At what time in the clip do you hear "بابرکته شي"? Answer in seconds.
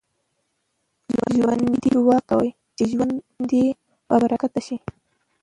4.07-4.77